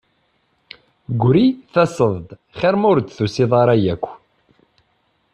Gri 1.21 1.45
taseḍ-d 1.73 2.29
xir 2.59 2.75
ma 2.77 2.87
ur 2.91 2.97
d-tusiḍ 2.99 3.51
ara 3.61 3.75
yakk. 3.83 4.05